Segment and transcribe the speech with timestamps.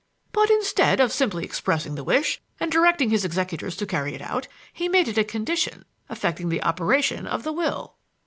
[0.31, 4.47] But instead of simply expressing the wish and directing his executors to carry it out,
[4.73, 7.97] he made it a condition affecting the operation of the will."